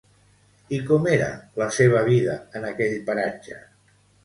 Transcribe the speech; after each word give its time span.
I 0.77 0.79
com 0.87 1.05
era 1.17 1.27
la 1.63 1.67
seva 1.77 2.03
vida 2.09 2.39
en 2.61 2.67
aquell 2.73 2.99
paratge? 3.13 3.63